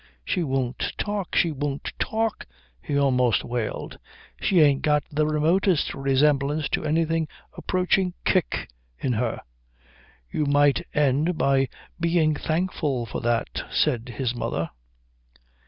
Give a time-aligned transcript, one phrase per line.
[0.25, 1.35] She won't talk.
[1.35, 2.47] She won't talk,"
[2.81, 3.99] he almost wailed.
[4.41, 9.41] "She ain't got the remotest resemblance to anything approaching kick in her."
[10.31, 11.69] "You might end by
[11.99, 14.71] being thankful for that," said his mother.